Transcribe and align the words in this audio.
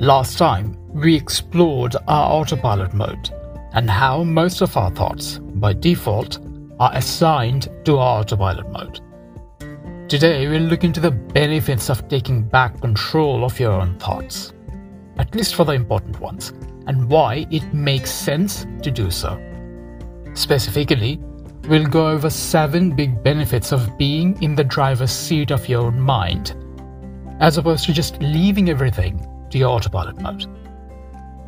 Last 0.00 0.38
time, 0.38 0.76
we 0.94 1.16
explored 1.16 1.96
our 2.06 2.30
autopilot 2.30 2.94
mode 2.94 3.30
and 3.72 3.90
how 3.90 4.22
most 4.22 4.60
of 4.60 4.76
our 4.76 4.92
thoughts, 4.92 5.38
by 5.38 5.72
default, 5.72 6.38
are 6.78 6.92
assigned 6.94 7.66
to 7.84 7.98
our 7.98 8.20
autopilot 8.20 8.70
mode. 8.70 9.00
Today, 10.08 10.46
we'll 10.46 10.62
look 10.62 10.84
into 10.84 11.00
the 11.00 11.10
benefits 11.10 11.90
of 11.90 12.06
taking 12.06 12.42
back 12.42 12.80
control 12.80 13.44
of 13.44 13.58
your 13.58 13.72
own 13.72 13.98
thoughts, 13.98 14.52
at 15.18 15.34
least 15.34 15.56
for 15.56 15.64
the 15.64 15.72
important 15.72 16.20
ones, 16.20 16.50
and 16.86 17.10
why 17.10 17.44
it 17.50 17.74
makes 17.74 18.12
sense 18.12 18.66
to 18.82 18.92
do 18.92 19.10
so. 19.10 19.36
Specifically, 20.34 21.18
we'll 21.68 21.88
go 21.88 22.06
over 22.06 22.30
seven 22.30 22.94
big 22.94 23.20
benefits 23.24 23.72
of 23.72 23.98
being 23.98 24.40
in 24.44 24.54
the 24.54 24.62
driver's 24.62 25.10
seat 25.10 25.50
of 25.50 25.68
your 25.68 25.86
own 25.86 25.98
mind, 25.98 26.54
as 27.40 27.58
opposed 27.58 27.84
to 27.86 27.92
just 27.92 28.22
leaving 28.22 28.70
everything 28.70 29.26
to 29.50 29.58
your 29.58 29.70
autopilot 29.70 30.20
mode. 30.20 30.46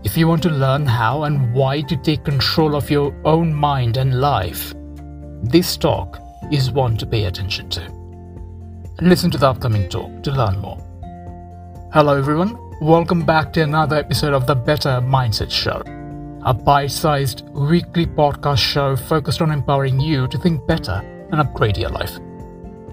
If 0.03 0.17
you 0.17 0.27
want 0.27 0.43
to 0.45 0.51
learn 0.51 0.87
how 0.87 1.25
and 1.25 1.53
why 1.53 1.83
to 1.83 1.97
take 1.97 2.25
control 2.25 2.75
of 2.75 2.91
your 2.91 3.15
own 3.27 3.53
mind 3.53 3.99
and 3.99 4.21
life, 4.21 4.73
this 5.43 5.77
talk 5.77 6.19
is 6.51 6.71
one 6.71 6.97
to 6.97 7.07
pay 7.07 7.25
attention 7.25 7.69
to. 7.71 7.93
Listen 9.03 9.31
to 9.31 9.39
the 9.39 9.49
upcoming 9.49 9.89
talk 9.91 10.23
to 10.23 10.31
learn 10.31 10.59
more. 10.59 10.79
Hello, 11.93 12.17
everyone. 12.17 12.59
Welcome 12.81 13.27
back 13.27 13.53
to 13.53 13.63
another 13.63 13.97
episode 13.97 14.33
of 14.33 14.47
the 14.47 14.55
Better 14.55 15.03
Mindset 15.03 15.51
Show, 15.51 15.83
a 16.47 16.55
bite 16.55 16.91
sized 16.91 17.47
weekly 17.51 18.07
podcast 18.07 18.59
show 18.59 18.97
focused 18.97 19.43
on 19.43 19.51
empowering 19.51 20.01
you 20.01 20.27
to 20.29 20.39
think 20.39 20.67
better 20.67 21.03
and 21.31 21.41
upgrade 21.41 21.77
your 21.77 21.91
life. 21.91 22.19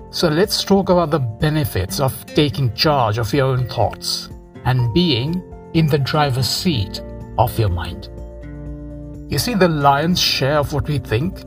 So, 0.10 0.28
let's 0.28 0.64
talk 0.64 0.90
about 0.90 1.12
the 1.12 1.20
benefits 1.20 2.02
of 2.02 2.26
taking 2.28 2.74
charge 2.74 3.18
of 3.18 3.34
your 3.34 3.48
own 3.48 3.68
thoughts 3.68 4.30
and 4.68 4.94
being 4.94 5.42
in 5.74 5.88
the 5.88 5.98
driver's 5.98 6.48
seat 6.48 7.02
of 7.38 7.58
your 7.58 7.70
mind. 7.70 8.10
You 9.32 9.40
see, 9.40 9.54
the 9.54 9.70
lion's 9.70 10.20
share 10.20 10.60
of 10.60 10.74
what 10.74 10.88
we 10.90 11.00
think, 11.00 11.40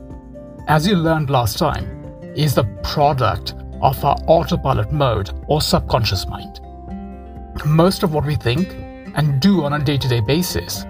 as 0.67 0.87
you 0.87 0.95
learned 0.95 1.29
last 1.29 1.59
time, 1.59 1.87
is 2.35 2.55
the 2.55 2.63
product 2.83 3.53
of 3.81 4.03
our 4.03 4.15
autopilot 4.27 4.91
mode 4.91 5.29
or 5.47 5.61
subconscious 5.61 6.27
mind. 6.27 6.59
Most 7.63 8.01
of 8.01 8.13
what 8.13 8.25
we 8.25 8.35
think 8.35 8.73
and 9.15 9.39
do 9.39 9.65
on 9.65 9.73
a 9.73 9.79
day 9.79 9.97
to 9.97 10.07
day 10.07 10.21
basis, 10.21 10.85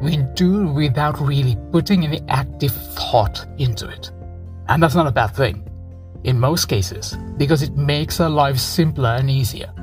we 0.00 0.16
do 0.34 0.68
without 0.68 1.20
really 1.20 1.56
putting 1.70 2.04
any 2.04 2.22
active 2.28 2.72
thought 2.72 3.46
into 3.58 3.88
it. 3.88 4.10
And 4.68 4.82
that's 4.82 4.94
not 4.94 5.06
a 5.06 5.12
bad 5.12 5.34
thing, 5.34 5.68
in 6.24 6.40
most 6.40 6.66
cases, 6.66 7.14
because 7.36 7.62
it 7.62 7.76
makes 7.76 8.20
our 8.20 8.30
lives 8.30 8.62
simpler 8.62 9.10
and 9.10 9.28
easier. 9.28 9.73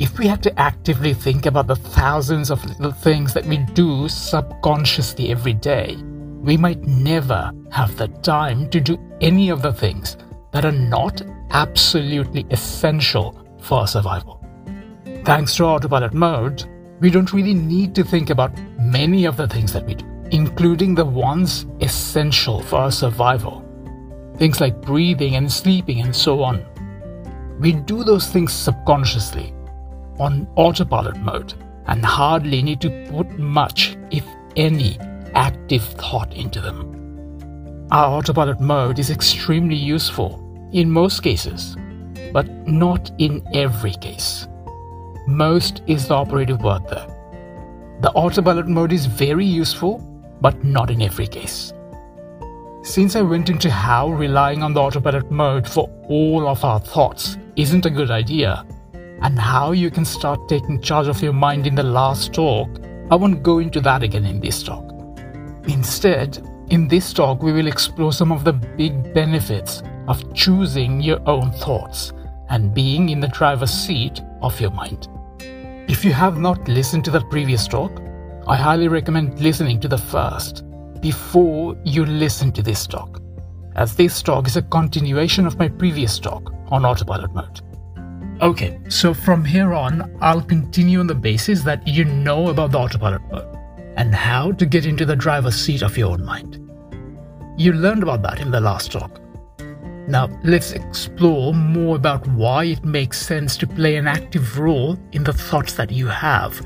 If 0.00 0.18
we 0.18 0.26
had 0.26 0.42
to 0.44 0.58
actively 0.58 1.12
think 1.12 1.44
about 1.44 1.66
the 1.66 1.76
thousands 1.76 2.50
of 2.50 2.64
little 2.64 2.90
things 2.90 3.34
that 3.34 3.44
we 3.44 3.58
do 3.58 4.08
subconsciously 4.08 5.30
every 5.30 5.52
day, 5.52 5.94
we 6.40 6.56
might 6.56 6.80
never 6.80 7.52
have 7.70 7.94
the 7.98 8.08
time 8.08 8.70
to 8.70 8.80
do 8.80 8.98
any 9.20 9.50
of 9.50 9.60
the 9.60 9.74
things 9.74 10.16
that 10.52 10.64
are 10.64 10.72
not 10.72 11.20
absolutely 11.50 12.46
essential 12.50 13.46
for 13.60 13.80
our 13.80 13.86
survival. 13.86 14.42
Thanks 15.26 15.54
to 15.56 15.64
autopilot 15.64 16.14
mode, 16.14 16.64
we 17.00 17.10
don't 17.10 17.34
really 17.34 17.52
need 17.52 17.94
to 17.96 18.02
think 18.02 18.30
about 18.30 18.58
many 18.78 19.26
of 19.26 19.36
the 19.36 19.48
things 19.48 19.70
that 19.74 19.84
we 19.84 19.96
do, 19.96 20.06
including 20.30 20.94
the 20.94 21.04
ones 21.04 21.66
essential 21.82 22.62
for 22.62 22.76
our 22.76 22.92
survival. 22.92 23.62
Things 24.38 24.62
like 24.62 24.80
breathing 24.80 25.36
and 25.36 25.52
sleeping 25.52 26.00
and 26.00 26.16
so 26.16 26.42
on. 26.42 26.64
We 27.60 27.72
do 27.72 28.02
those 28.02 28.28
things 28.28 28.54
subconsciously, 28.54 29.52
on 30.20 30.46
autopilot 30.56 31.16
mode, 31.16 31.54
and 31.86 32.04
hardly 32.04 32.62
need 32.62 32.80
to 32.82 33.08
put 33.10 33.38
much, 33.38 33.96
if 34.10 34.24
any, 34.56 34.98
active 35.34 35.82
thought 35.82 36.32
into 36.34 36.60
them. 36.60 37.86
Our 37.90 38.18
autopilot 38.18 38.60
mode 38.60 38.98
is 38.98 39.10
extremely 39.10 39.74
useful 39.76 40.38
in 40.72 40.90
most 40.90 41.22
cases, 41.22 41.76
but 42.32 42.48
not 42.68 43.10
in 43.18 43.42
every 43.54 43.92
case. 43.92 44.46
Most 45.26 45.82
is 45.86 46.06
the 46.06 46.14
operative 46.14 46.62
word 46.62 46.86
there. 46.88 47.06
The 48.00 48.12
autopilot 48.12 48.68
mode 48.68 48.92
is 48.92 49.06
very 49.06 49.44
useful, 49.44 49.98
but 50.40 50.62
not 50.62 50.90
in 50.90 51.02
every 51.02 51.26
case. 51.26 51.72
Since 52.82 53.14
I 53.14 53.22
went 53.22 53.50
into 53.50 53.70
how 53.70 54.10
relying 54.10 54.62
on 54.62 54.72
the 54.72 54.80
autopilot 54.80 55.30
mode 55.30 55.68
for 55.68 55.90
all 56.08 56.46
of 56.48 56.64
our 56.64 56.80
thoughts 56.80 57.36
isn't 57.56 57.86
a 57.86 57.90
good 57.90 58.10
idea, 58.10 58.64
and 59.22 59.38
how 59.38 59.72
you 59.72 59.90
can 59.90 60.04
start 60.04 60.48
taking 60.48 60.80
charge 60.80 61.08
of 61.08 61.22
your 61.22 61.32
mind 61.32 61.66
in 61.66 61.74
the 61.74 61.82
last 61.82 62.32
talk, 62.32 62.68
I 63.10 63.16
won't 63.16 63.42
go 63.42 63.58
into 63.58 63.80
that 63.80 64.02
again 64.02 64.24
in 64.24 64.40
this 64.40 64.62
talk. 64.62 64.92
Instead, 65.68 66.38
in 66.70 66.88
this 66.88 67.12
talk, 67.12 67.42
we 67.42 67.52
will 67.52 67.66
explore 67.66 68.12
some 68.12 68.32
of 68.32 68.44
the 68.44 68.52
big 68.52 69.12
benefits 69.12 69.82
of 70.08 70.34
choosing 70.34 71.00
your 71.00 71.20
own 71.28 71.52
thoughts 71.52 72.12
and 72.48 72.74
being 72.74 73.10
in 73.10 73.20
the 73.20 73.28
driver's 73.28 73.70
seat 73.70 74.20
of 74.42 74.60
your 74.60 74.70
mind. 74.70 75.08
If 75.88 76.04
you 76.04 76.12
have 76.12 76.38
not 76.38 76.68
listened 76.68 77.04
to 77.04 77.10
the 77.10 77.20
previous 77.22 77.66
talk, 77.66 78.00
I 78.46 78.56
highly 78.56 78.88
recommend 78.88 79.40
listening 79.40 79.80
to 79.80 79.88
the 79.88 79.98
first 79.98 80.64
before 81.00 81.76
you 81.84 82.06
listen 82.06 82.52
to 82.52 82.62
this 82.62 82.86
talk, 82.86 83.20
as 83.76 83.96
this 83.96 84.22
talk 84.22 84.46
is 84.46 84.56
a 84.56 84.62
continuation 84.62 85.46
of 85.46 85.58
my 85.58 85.68
previous 85.68 86.18
talk 86.18 86.52
on 86.68 86.84
autopilot 86.84 87.34
mode. 87.34 87.60
Okay, 88.42 88.80
so 88.88 89.12
from 89.12 89.44
here 89.44 89.74
on, 89.74 90.16
I'll 90.22 90.40
continue 90.40 91.00
on 91.00 91.06
the 91.06 91.14
basis 91.14 91.62
that 91.64 91.86
you 91.86 92.06
know 92.06 92.48
about 92.48 92.72
the 92.72 92.78
autopilot 92.78 93.20
mode 93.30 93.54
and 93.96 94.14
how 94.14 94.52
to 94.52 94.64
get 94.64 94.86
into 94.86 95.04
the 95.04 95.14
driver's 95.14 95.56
seat 95.56 95.82
of 95.82 95.98
your 95.98 96.12
own 96.12 96.24
mind. 96.24 96.54
You 97.58 97.74
learned 97.74 98.02
about 98.02 98.22
that 98.22 98.40
in 98.40 98.50
the 98.50 98.60
last 98.60 98.92
talk. 98.92 99.20
Now, 100.08 100.30
let's 100.42 100.72
explore 100.72 101.52
more 101.52 101.96
about 101.96 102.26
why 102.28 102.64
it 102.64 102.82
makes 102.82 103.20
sense 103.20 103.58
to 103.58 103.66
play 103.66 103.96
an 103.96 104.06
active 104.06 104.58
role 104.58 104.98
in 105.12 105.22
the 105.22 105.34
thoughts 105.34 105.74
that 105.74 105.92
you 105.92 106.06
have, 106.06 106.64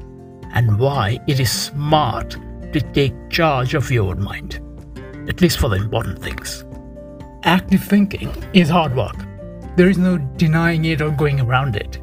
and 0.53 0.79
why 0.79 1.19
it 1.27 1.41
is 1.41 1.51
smart 1.51 2.37
to 2.73 2.81
take 2.93 3.31
charge 3.31 3.75
of 3.75 3.91
your 3.91 4.11
own 4.11 4.23
mind, 4.23 4.61
at 5.29 5.41
least 5.41 5.59
for 5.59 5.69
the 5.69 5.77
important 5.77 6.23
things. 6.23 6.65
Active 7.43 7.83
thinking 7.83 8.31
is 8.53 8.69
hard 8.69 8.95
work. 8.95 9.17
There 9.77 9.89
is 9.89 9.99
no 9.99 10.19
denying 10.19 10.85
it 10.85 11.01
or 11.01 11.11
going 11.11 11.41
around 11.41 11.75
it. 11.75 11.99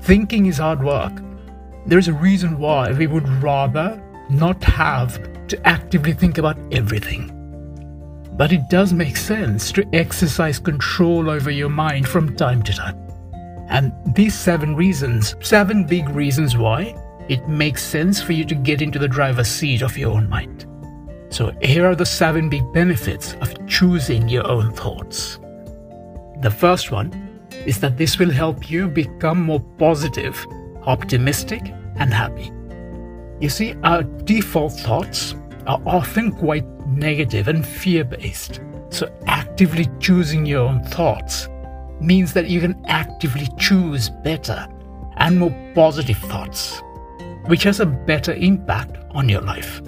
Thinking 0.00 0.46
is 0.46 0.58
hard 0.58 0.82
work. 0.82 1.12
There 1.86 1.98
is 1.98 2.08
a 2.08 2.12
reason 2.12 2.58
why 2.58 2.92
we 2.92 3.06
would 3.06 3.28
rather 3.42 4.02
not 4.28 4.62
have 4.64 5.18
to 5.48 5.66
actively 5.66 6.12
think 6.12 6.36
about 6.36 6.58
everything. 6.72 7.30
But 8.36 8.52
it 8.52 8.68
does 8.68 8.92
make 8.92 9.16
sense 9.16 9.72
to 9.72 9.88
exercise 9.94 10.58
control 10.58 11.30
over 11.30 11.50
your 11.50 11.68
mind 11.68 12.08
from 12.08 12.36
time 12.36 12.62
to 12.64 12.72
time. 12.74 12.98
And 13.68 13.92
these 14.14 14.34
seven 14.34 14.76
reasons, 14.76 15.34
seven 15.40 15.84
big 15.86 16.08
reasons 16.10 16.56
why 16.56 16.94
it 17.28 17.48
makes 17.48 17.82
sense 17.82 18.20
for 18.20 18.32
you 18.32 18.44
to 18.44 18.54
get 18.54 18.82
into 18.82 18.98
the 18.98 19.08
driver's 19.08 19.48
seat 19.48 19.80
of 19.80 19.96
your 19.96 20.12
own 20.12 20.28
mind. 20.28 20.66
So, 21.30 21.52
here 21.62 21.86
are 21.86 21.94
the 21.94 22.04
seven 22.04 22.50
big 22.50 22.70
benefits 22.72 23.34
of 23.40 23.66
choosing 23.66 24.28
your 24.28 24.46
own 24.46 24.72
thoughts. 24.72 25.38
The 26.44 26.50
first 26.50 26.90
one 26.90 27.10
is 27.64 27.80
that 27.80 27.96
this 27.96 28.18
will 28.18 28.30
help 28.30 28.70
you 28.70 28.86
become 28.86 29.40
more 29.40 29.60
positive, 29.78 30.46
optimistic, 30.82 31.72
and 31.96 32.12
happy. 32.12 32.52
You 33.40 33.48
see, 33.48 33.74
our 33.82 34.02
default 34.02 34.74
thoughts 34.74 35.34
are 35.66 35.80
often 35.86 36.32
quite 36.32 36.66
negative 36.86 37.48
and 37.48 37.66
fear 37.66 38.04
based. 38.04 38.60
So, 38.90 39.10
actively 39.26 39.88
choosing 40.00 40.44
your 40.44 40.68
own 40.68 40.84
thoughts 40.84 41.48
means 41.98 42.34
that 42.34 42.50
you 42.50 42.60
can 42.60 42.78
actively 42.88 43.48
choose 43.58 44.10
better 44.10 44.68
and 45.16 45.38
more 45.38 45.72
positive 45.74 46.18
thoughts, 46.18 46.82
which 47.46 47.62
has 47.62 47.80
a 47.80 47.86
better 47.86 48.34
impact 48.34 48.98
on 49.12 49.30
your 49.30 49.40
life. 49.40 49.80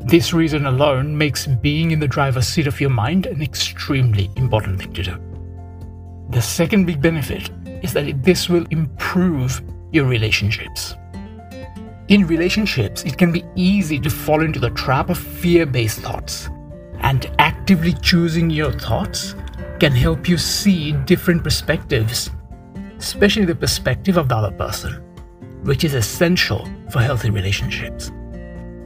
This 0.00 0.32
reason 0.32 0.66
alone 0.66 1.16
makes 1.16 1.46
being 1.46 1.92
in 1.92 2.00
the 2.00 2.08
driver's 2.08 2.48
seat 2.48 2.66
of 2.66 2.80
your 2.80 2.90
mind 2.90 3.26
an 3.26 3.40
extremely 3.40 4.28
important 4.34 4.80
thing 4.80 4.92
to 4.94 5.02
do. 5.04 5.31
The 6.32 6.40
second 6.40 6.86
big 6.86 7.02
benefit 7.02 7.50
is 7.82 7.92
that 7.92 8.22
this 8.24 8.48
will 8.48 8.64
improve 8.70 9.60
your 9.92 10.06
relationships. 10.06 10.94
In 12.08 12.26
relationships, 12.26 13.04
it 13.04 13.18
can 13.18 13.32
be 13.32 13.44
easy 13.54 14.00
to 14.00 14.08
fall 14.08 14.42
into 14.42 14.58
the 14.58 14.70
trap 14.70 15.10
of 15.10 15.18
fear 15.18 15.66
based 15.66 16.00
thoughts, 16.00 16.48
and 17.00 17.30
actively 17.38 17.92
choosing 17.92 18.48
your 18.48 18.72
thoughts 18.72 19.34
can 19.78 19.92
help 19.92 20.26
you 20.26 20.38
see 20.38 20.92
different 21.04 21.44
perspectives, 21.44 22.30
especially 22.96 23.44
the 23.44 23.54
perspective 23.54 24.16
of 24.16 24.30
the 24.30 24.34
other 24.34 24.56
person, 24.56 25.02
which 25.64 25.84
is 25.84 25.92
essential 25.92 26.66
for 26.90 27.00
healthy 27.00 27.28
relationships. 27.28 28.10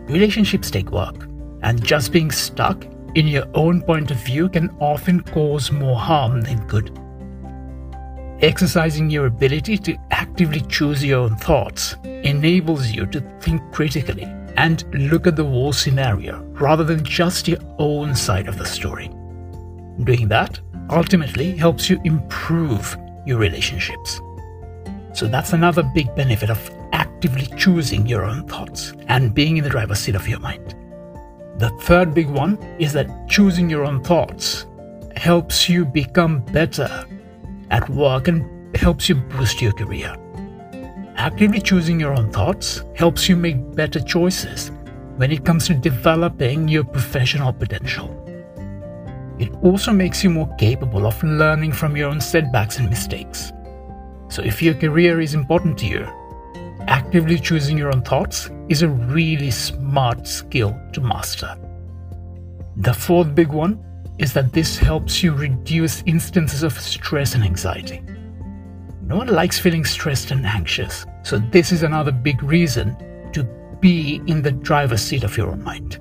Relationships 0.09 0.69
take 0.69 0.91
work, 0.91 1.29
and 1.63 1.85
just 1.85 2.11
being 2.11 2.33
stuck 2.33 2.85
in 3.15 3.29
your 3.29 3.47
own 3.55 3.83
point 3.83 4.11
of 4.11 4.17
view 4.17 4.49
can 4.49 4.69
often 4.81 5.21
cause 5.21 5.71
more 5.71 5.97
harm 5.97 6.41
than 6.41 6.67
good. 6.67 6.91
Exercising 8.43 9.09
your 9.09 9.27
ability 9.27 9.79
to 9.79 9.97
actively 10.11 10.61
choose 10.61 11.03
your 11.03 11.21
own 11.21 11.37
thoughts 11.37 11.97
enables 12.05 12.91
you 12.91 13.06
to 13.06 13.21
think 13.41 13.62
critically 13.73 14.25
and 14.59 14.85
look 15.11 15.27
at 15.27 15.37
the 15.37 15.44
whole 15.44 15.73
scenario 15.73 16.43
rather 16.61 16.85
than 16.85 17.03
just 17.03 17.49
your 17.49 17.61
own 17.79 18.15
side 18.15 18.47
of 18.47 18.59
the 18.59 18.67
story. 18.67 19.09
Doing 20.05 20.29
that 20.29 20.61
ultimately 20.91 21.56
helps 21.56 21.88
you 21.88 21.99
improve 22.05 22.94
your 23.25 23.38
relationships. 23.38 24.21
So 25.15 25.29
that's 25.29 25.55
another 25.55 25.83
big 25.94 26.15
benefit 26.15 26.50
of 26.50 26.71
actively 26.93 27.47
choosing 27.56 28.06
your 28.06 28.27
own 28.27 28.47
thoughts 28.47 28.93
and 29.09 29.33
being 29.33 29.56
in 29.56 29.65
the 29.65 29.71
driver's 29.71 30.00
seat 30.00 30.15
of 30.15 30.29
your 30.29 30.41
mind. 30.41 30.75
The 31.56 31.71
third 31.81 32.12
big 32.12 32.29
one 32.29 32.59
is 32.79 32.93
that 32.93 33.31
choosing 33.31 33.71
your 33.71 33.87
own 33.87 34.05
thoughts 34.05 34.67
helps 35.17 35.71
you 35.71 35.87
become 35.87 36.41
better 36.41 37.06
at 37.71 37.89
work 37.91 38.29
and 38.29 38.77
helps 38.77 39.09
you 39.09 39.15
boost 39.15 39.61
your 39.61 39.73
career. 39.73 40.15
Actively 41.17 41.61
choosing 41.61 41.99
your 41.99 42.13
own 42.13 42.31
thoughts 42.31 42.83
helps 42.95 43.29
you 43.29 43.37
make 43.37 43.75
better 43.75 44.01
choices 44.01 44.71
when 45.17 45.33
it 45.33 45.45
comes 45.45 45.67
to 45.67 45.75
developing 45.75 46.69
your 46.69 46.85
professional 46.85 47.53
potential. 47.53 48.13
It 49.39 49.53
also 49.63 49.93
makes 49.93 50.23
you 50.23 50.31
more 50.31 50.55
capable 50.57 51.07
of 51.07 51.23
learning 51.23 51.73
from 51.73 51.97
your 51.97 52.11
own 52.11 52.21
setbacks 52.21 52.79
and 52.79 52.89
mistakes. 52.89 53.53
So, 54.29 54.43
if 54.43 54.62
your 54.62 54.75
career 54.75 55.21
is 55.21 55.35
important 55.35 55.79
to 55.79 55.87
you, 55.87 56.07
actively 56.87 57.39
choosing 57.39 57.79
your 57.79 57.95
own 57.95 58.03
thoughts 58.03 58.51
is 58.69 58.83
a 58.83 58.89
really 58.89 59.51
smart 59.51 60.27
skill 60.27 60.79
to 60.93 61.01
master. 61.01 61.57
The 62.77 62.93
fourth 62.93 63.35
big 63.35 63.49
one 63.49 63.83
is 64.19 64.33
that 64.33 64.53
this 64.53 64.79
helps 64.79 65.23
you 65.23 65.33
reduce 65.33 66.03
instances 66.07 66.63
of 66.63 66.79
stress 66.79 67.35
and 67.35 67.45
anxiety. 67.45 68.03
No 69.03 69.17
one 69.17 69.29
likes 69.29 69.59
feeling 69.59 69.85
stressed 69.85 70.31
and 70.31 70.45
anxious, 70.47 71.07
so 71.23 71.39
this 71.39 71.71
is 71.71 71.83
another 71.83 72.13
big 72.13 72.43
reason 72.43 72.97
to 73.33 73.45
be 73.81 74.23
in 74.27 74.43
the 74.43 74.51
driver's 74.51 75.03
seat 75.03 75.23
of 75.23 75.37
your 75.37 75.51
own 75.51 75.63
mind. 75.63 76.01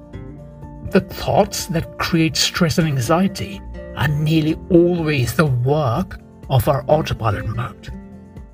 The 0.91 1.01
thoughts 1.01 1.65
that 1.67 1.99
create 1.99 2.37
stress 2.37 2.77
and 2.77 2.87
anxiety 2.87 3.61
are 3.95 4.07
nearly 4.07 4.55
always 4.69 5.35
the 5.35 5.45
work 5.45 6.19
of 6.49 6.67
our 6.67 6.83
autopilot 6.87 7.47
mode. 7.47 7.91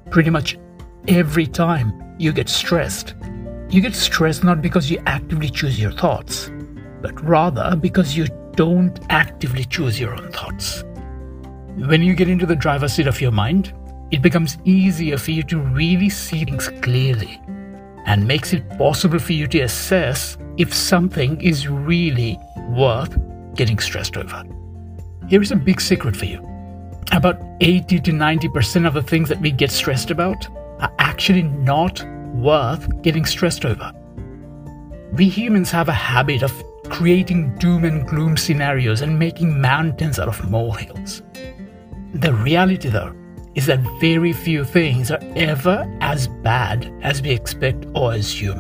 Pretty 0.10 0.30
much 0.30 0.57
every 1.07 1.48
time 1.48 2.16
you 2.18 2.31
get 2.31 2.50
stressed, 2.50 3.16
you 3.69 3.81
get 3.81 3.96
stressed 3.96 4.44
not 4.44 4.62
because 4.62 4.92
you 4.92 5.02
actively 5.06 5.50
choose 5.50 5.80
your 5.80 5.92
thoughts, 5.92 6.52
but 7.02 7.24
rather 7.24 7.75
because 7.75 8.18
you 8.18 8.25
don't 8.56 9.00
actively 9.09 9.65
choose 9.65 10.00
your 10.00 10.15
own 10.15 10.31
thoughts. 10.31 10.83
When 11.75 12.03
you 12.03 12.15
get 12.15 12.30
into 12.30 12.45
the 12.45 12.56
driver's 12.56 12.94
seat 12.94 13.07
of 13.07 13.21
your 13.21 13.31
mind, 13.31 13.74
it 14.12 14.21
becomes 14.21 14.57
easier 14.65 15.18
for 15.18 15.31
you 15.31 15.44
to 15.44 15.57
really 15.57 16.09
see 16.09 16.44
things 16.44 16.68
clearly 16.81 17.42
and 18.06 18.27
makes 18.27 18.51
it 18.51 18.77
possible 18.77 19.19
for 19.19 19.33
you 19.33 19.48
to 19.48 19.62
assess 19.62 20.38
if 20.57 20.74
something 20.74 21.39
is 21.42 21.68
really 21.68 22.38
worth 22.69 23.18
getting 23.56 23.80
stressed 23.80 24.18
over. 24.18 24.44
Here 25.30 25.42
is 25.42 25.51
a 25.51 25.56
big 25.56 25.80
secret 25.80 26.15
for 26.15 26.25
you. 26.25 26.45
About 27.12 27.42
80 27.62 28.00
to 28.01 28.12
90% 28.12 28.86
of 28.86 28.94
the 28.94 29.01
things 29.01 29.30
that 29.30 29.39
we 29.39 29.51
get 29.51 29.71
stressed 29.71 30.12
about 30.12 30.47
are 30.81 30.94
actually 31.00 31.44
not 31.44 32.04
worth 32.33 33.01
getting 33.01 33.25
stressed 33.25 33.65
over. 33.65 33.94
We 35.13 35.30
humans 35.30 35.71
have 35.71 35.89
a 35.89 35.94
habit 35.94 36.42
of 36.42 36.63
creating 36.92 37.56
doom 37.56 37.86
and 37.86 38.06
gloom 38.06 38.36
scenarios 38.36 39.02
and 39.02 39.18
making 39.18 39.60
mountains 39.60 40.20
out 40.20 40.28
of 40.28 40.50
molehills. 40.50 41.24
The 42.14 42.34
reality, 42.34 42.90
though, 42.90 43.16
is 43.56 43.66
that 43.66 43.80
very 44.00 44.34
few 44.34 44.66
things 44.66 45.10
are 45.10 45.22
ever 45.36 45.90
as 46.02 46.28
bad 46.28 46.94
as 47.02 47.22
we 47.22 47.32
expect 47.32 47.86
or 47.96 48.14
assume. 48.14 48.60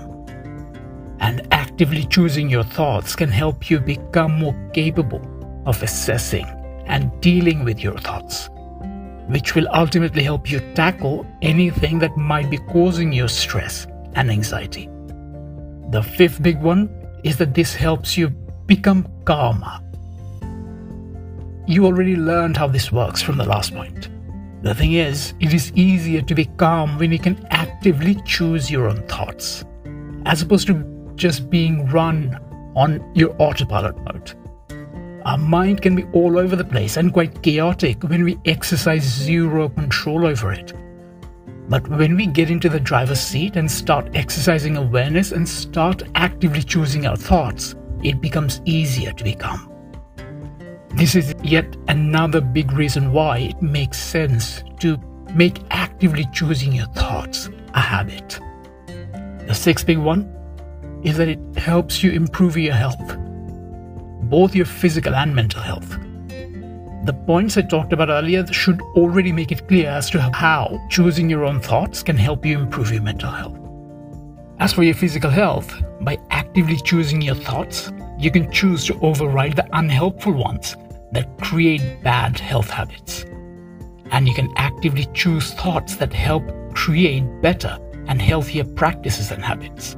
And 1.19 1.45
actively 1.51 2.05
choosing 2.05 2.49
your 2.49 2.63
thoughts 2.63 3.15
can 3.15 3.29
help 3.29 3.69
you 3.69 3.79
become 3.79 4.39
more 4.39 4.55
capable 4.73 5.21
of 5.65 5.83
assessing 5.83 6.45
and 6.87 7.11
dealing 7.21 7.63
with 7.63 7.81
your 7.83 7.97
thoughts, 7.97 8.49
which 9.27 9.55
will 9.55 9.67
ultimately 9.73 10.23
help 10.23 10.49
you 10.49 10.59
tackle 10.73 11.25
anything 11.41 11.99
that 11.99 12.17
might 12.17 12.49
be 12.49 12.57
causing 12.57 13.11
you 13.11 13.27
stress 13.27 13.87
and 14.15 14.31
anxiety. 14.31 14.89
The 15.89 16.01
fifth 16.01 16.41
big 16.41 16.61
one 16.61 17.00
is 17.23 17.37
that 17.37 17.53
this 17.53 17.73
helps 17.73 18.17
you 18.17 18.29
become 18.65 19.07
calmer. 19.25 19.79
You 21.67 21.85
already 21.85 22.15
learned 22.15 22.57
how 22.57 22.67
this 22.67 22.91
works 22.91 23.21
from 23.21 23.37
the 23.37 23.45
last 23.45 23.73
point. 23.73 24.09
The 24.63 24.75
thing 24.75 24.93
is, 24.93 25.33
it 25.39 25.53
is 25.53 25.71
easier 25.73 26.21
to 26.21 26.35
be 26.35 26.45
calm 26.45 26.97
when 26.99 27.11
you 27.11 27.19
can 27.19 27.47
actively 27.49 28.15
choose 28.25 28.69
your 28.69 28.87
own 28.87 29.05
thoughts, 29.07 29.65
as 30.25 30.41
opposed 30.41 30.67
to 30.67 31.13
just 31.15 31.49
being 31.49 31.87
run 31.87 32.39
on 32.75 33.11
your 33.15 33.35
autopilot 33.39 33.97
mode. 33.97 34.33
Our 35.25 35.37
mind 35.37 35.81
can 35.81 35.95
be 35.95 36.05
all 36.13 36.37
over 36.37 36.55
the 36.55 36.63
place 36.63 36.97
and 36.97 37.13
quite 37.13 37.43
chaotic 37.43 38.03
when 38.03 38.23
we 38.23 38.39
exercise 38.45 39.03
zero 39.03 39.69
control 39.69 40.25
over 40.25 40.51
it. 40.51 40.73
But 41.71 41.87
when 41.87 42.17
we 42.17 42.27
get 42.27 42.49
into 42.49 42.67
the 42.67 42.81
driver's 42.81 43.21
seat 43.21 43.55
and 43.55 43.71
start 43.71 44.09
exercising 44.13 44.75
awareness 44.75 45.31
and 45.31 45.47
start 45.47 46.03
actively 46.15 46.61
choosing 46.61 47.07
our 47.07 47.15
thoughts, 47.15 47.75
it 48.03 48.19
becomes 48.19 48.59
easier 48.65 49.13
to 49.13 49.23
become. 49.23 49.71
This 50.95 51.15
is 51.15 51.33
yet 51.41 51.77
another 51.87 52.41
big 52.41 52.73
reason 52.73 53.13
why 53.13 53.37
it 53.37 53.61
makes 53.61 53.97
sense 53.97 54.65
to 54.81 54.97
make 55.33 55.61
actively 55.71 56.27
choosing 56.33 56.73
your 56.73 56.87
thoughts 56.87 57.49
a 57.73 57.79
habit. 57.79 58.37
The 59.47 59.55
sixth 59.55 59.85
big 59.85 59.99
one 59.99 60.29
is 61.05 61.15
that 61.15 61.29
it 61.29 61.39
helps 61.55 62.03
you 62.03 62.11
improve 62.11 62.57
your 62.57 62.73
health, 62.73 63.17
both 64.23 64.53
your 64.53 64.65
physical 64.65 65.15
and 65.15 65.33
mental 65.33 65.61
health. 65.61 65.97
The 67.03 67.13
points 67.13 67.57
I 67.57 67.63
talked 67.63 67.93
about 67.93 68.09
earlier 68.09 68.45
should 68.53 68.79
already 68.95 69.31
make 69.31 69.51
it 69.51 69.67
clear 69.67 69.89
as 69.89 70.07
to 70.11 70.21
how 70.21 70.79
choosing 70.91 71.31
your 71.31 71.45
own 71.45 71.59
thoughts 71.59 72.03
can 72.03 72.15
help 72.15 72.45
you 72.45 72.59
improve 72.59 72.91
your 72.91 73.01
mental 73.01 73.31
health. 73.31 73.57
As 74.59 74.71
for 74.71 74.83
your 74.83 74.93
physical 74.93 75.31
health, 75.31 75.81
by 76.01 76.19
actively 76.29 76.77
choosing 76.77 77.19
your 77.19 77.33
thoughts, 77.33 77.91
you 78.19 78.29
can 78.29 78.51
choose 78.51 78.85
to 78.85 78.99
override 78.99 79.55
the 79.55 79.67
unhelpful 79.73 80.33
ones 80.33 80.77
that 81.11 81.39
create 81.39 82.03
bad 82.03 82.37
health 82.37 82.69
habits. 82.69 83.25
And 84.11 84.27
you 84.27 84.35
can 84.35 84.53
actively 84.55 85.07
choose 85.15 85.53
thoughts 85.53 85.95
that 85.95 86.13
help 86.13 86.43
create 86.75 87.23
better 87.41 87.79
and 88.05 88.21
healthier 88.21 88.63
practices 88.63 89.31
and 89.31 89.43
habits. 89.43 89.97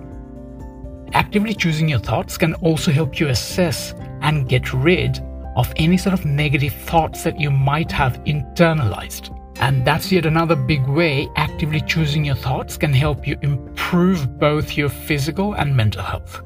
Actively 1.12 1.54
choosing 1.54 1.89
your 1.89 2.00
thoughts 2.00 2.38
can 2.38 2.54
also 2.56 2.92
help 2.92 3.20
you 3.20 3.27
assess 3.27 3.94
and 4.22 4.48
get 4.48 4.74
rid 4.74 5.20
of 5.55 5.74
any 5.75 5.98
sort 5.98 6.13
of 6.13 6.25
negative 6.25 6.74
thoughts 6.74 7.24
that 7.24 7.39
you 7.39 7.51
might 7.51 7.91
have 7.91 8.24
internalized. 8.24 9.38
And 9.60 9.86
that's 9.86 10.12
yet 10.12 10.25
another 10.25 10.55
big 10.55 10.86
way 10.88 11.29
actively 11.36 11.81
choosing 11.81 12.25
your 12.25 12.36
thoughts 12.36 12.75
can 12.75 12.91
help 12.91 13.27
you 13.27 13.38
improve 13.41 14.39
both 14.39 14.75
your 14.75 14.89
physical 14.89 15.53
and 15.53 15.75
mental 15.75 16.01
health. 16.01 16.41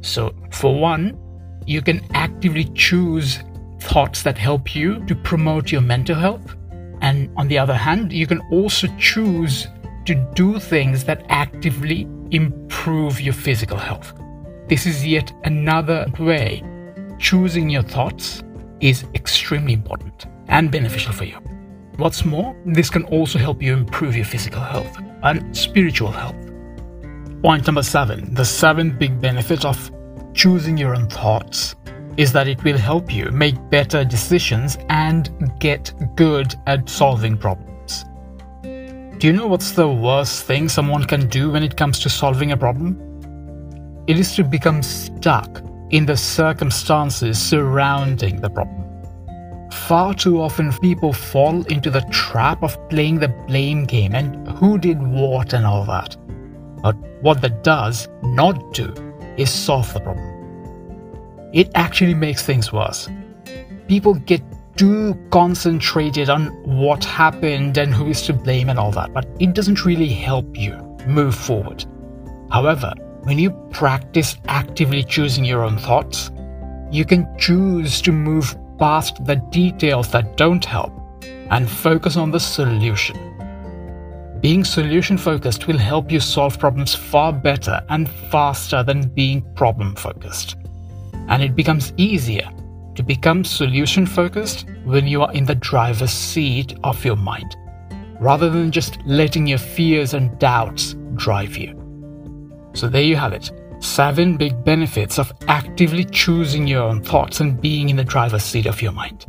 So, 0.00 0.34
for 0.50 0.78
one, 0.78 1.18
you 1.66 1.82
can 1.82 2.00
actively 2.14 2.64
choose 2.74 3.40
thoughts 3.80 4.22
that 4.22 4.38
help 4.38 4.74
you 4.74 5.04
to 5.06 5.14
promote 5.14 5.70
your 5.70 5.82
mental 5.82 6.16
health. 6.16 6.56
And 7.00 7.30
on 7.36 7.48
the 7.48 7.58
other 7.58 7.74
hand, 7.74 8.12
you 8.12 8.26
can 8.26 8.40
also 8.50 8.88
choose 8.98 9.68
to 10.06 10.14
do 10.34 10.58
things 10.58 11.04
that 11.04 11.26
actively 11.28 12.08
improve 12.30 13.20
your 13.20 13.34
physical 13.34 13.76
health. 13.76 14.14
This 14.68 14.86
is 14.86 15.06
yet 15.06 15.32
another 15.44 16.06
way 16.18 16.62
choosing 17.18 17.68
your 17.70 17.82
thoughts 17.82 18.42
is 18.80 19.04
extremely 19.14 19.72
important 19.72 20.26
and 20.48 20.70
beneficial 20.70 21.12
for 21.12 21.24
you. 21.24 21.38
What's 21.96 22.24
more, 22.24 22.54
this 22.66 22.90
can 22.90 23.04
also 23.04 23.38
help 23.38 23.62
you 23.62 23.72
improve 23.72 24.14
your 24.14 24.26
physical 24.26 24.60
health 24.60 24.98
and 25.22 25.56
spiritual 25.56 26.10
health. 26.10 26.36
Point 27.42 27.66
number 27.66 27.82
seven 27.82 28.34
the 28.34 28.44
seventh 28.44 28.98
big 28.98 29.20
benefit 29.20 29.64
of 29.64 29.90
choosing 30.34 30.76
your 30.76 30.94
own 30.94 31.08
thoughts 31.08 31.74
is 32.16 32.32
that 32.32 32.48
it 32.48 32.62
will 32.64 32.78
help 32.78 33.12
you 33.12 33.30
make 33.30 33.54
better 33.70 34.04
decisions 34.04 34.78
and 34.88 35.30
get 35.58 35.92
good 36.16 36.54
at 36.66 36.88
solving 36.88 37.36
problems. 37.36 38.04
Do 38.62 39.26
you 39.26 39.32
know 39.32 39.46
what's 39.46 39.70
the 39.70 39.88
worst 39.88 40.44
thing 40.44 40.68
someone 40.68 41.04
can 41.04 41.28
do 41.28 41.50
when 41.50 41.62
it 41.62 41.76
comes 41.76 41.98
to 42.00 42.10
solving 42.10 42.52
a 42.52 42.56
problem? 42.56 43.00
It 44.06 44.18
is 44.18 44.34
to 44.36 44.44
become 44.44 44.82
stuck 44.82 45.62
in 45.90 46.06
the 46.06 46.16
circumstances 46.16 47.38
surrounding 47.38 48.40
the 48.40 48.50
problem. 48.50 48.82
Far 49.70 50.14
too 50.14 50.40
often, 50.40 50.72
people 50.72 51.12
fall 51.12 51.64
into 51.66 51.90
the 51.90 52.00
trap 52.10 52.62
of 52.62 52.76
playing 52.88 53.20
the 53.20 53.28
blame 53.28 53.84
game 53.84 54.14
and 54.14 54.48
who 54.48 54.78
did 54.78 55.00
what 55.00 55.52
and 55.52 55.66
all 55.66 55.84
that. 55.84 56.16
But 56.82 56.96
what 57.20 57.40
that 57.42 57.62
does 57.62 58.08
not 58.22 58.72
do 58.72 58.92
is 59.36 59.50
solve 59.50 59.92
the 59.92 60.00
problem. 60.00 61.50
It 61.52 61.70
actually 61.74 62.14
makes 62.14 62.42
things 62.42 62.72
worse. 62.72 63.08
People 63.86 64.14
get 64.14 64.42
too 64.76 65.14
concentrated 65.30 66.28
on 66.28 66.48
what 66.64 67.04
happened 67.04 67.78
and 67.78 67.94
who 67.94 68.08
is 68.08 68.22
to 68.22 68.32
blame 68.32 68.68
and 68.68 68.78
all 68.78 68.90
that, 68.92 69.12
but 69.12 69.26
it 69.38 69.54
doesn't 69.54 69.84
really 69.84 70.08
help 70.08 70.56
you 70.56 70.74
move 71.06 71.34
forward. 71.34 71.84
However, 72.50 72.92
when 73.26 73.40
you 73.40 73.50
practice 73.72 74.36
actively 74.46 75.02
choosing 75.02 75.44
your 75.44 75.64
own 75.64 75.76
thoughts, 75.78 76.30
you 76.92 77.04
can 77.04 77.26
choose 77.36 78.00
to 78.00 78.12
move 78.12 78.56
past 78.78 79.24
the 79.24 79.34
details 79.50 80.12
that 80.12 80.36
don't 80.36 80.64
help 80.64 80.92
and 81.50 81.68
focus 81.68 82.16
on 82.16 82.30
the 82.30 82.38
solution. 82.38 83.16
Being 84.40 84.62
solution 84.62 85.18
focused 85.18 85.66
will 85.66 85.76
help 85.76 86.12
you 86.12 86.20
solve 86.20 86.56
problems 86.60 86.94
far 86.94 87.32
better 87.32 87.84
and 87.88 88.08
faster 88.08 88.84
than 88.84 89.08
being 89.08 89.42
problem 89.54 89.96
focused. 89.96 90.54
And 91.26 91.42
it 91.42 91.56
becomes 91.56 91.92
easier 91.96 92.48
to 92.94 93.02
become 93.02 93.42
solution 93.42 94.06
focused 94.06 94.66
when 94.84 95.08
you 95.08 95.22
are 95.22 95.32
in 95.32 95.46
the 95.46 95.56
driver's 95.56 96.12
seat 96.12 96.78
of 96.84 97.04
your 97.04 97.16
mind, 97.16 97.56
rather 98.20 98.48
than 98.48 98.70
just 98.70 99.00
letting 99.04 99.48
your 99.48 99.58
fears 99.58 100.14
and 100.14 100.38
doubts 100.38 100.94
drive 101.16 101.56
you. 101.56 101.85
So, 102.76 102.88
there 102.90 103.02
you 103.02 103.16
have 103.16 103.32
it 103.32 103.50
seven 103.80 104.36
big 104.36 104.64
benefits 104.64 105.18
of 105.18 105.32
actively 105.48 106.04
choosing 106.04 106.66
your 106.66 106.82
own 106.82 107.02
thoughts 107.02 107.40
and 107.40 107.58
being 107.58 107.88
in 107.88 107.96
the 107.96 108.04
driver's 108.04 108.42
seat 108.42 108.66
of 108.66 108.82
your 108.82 108.92
mind. 108.92 109.24